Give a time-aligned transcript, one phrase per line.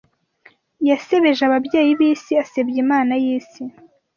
[0.89, 3.63] Yasebeje ababyeyi b'isi, asebya Imana y'Isi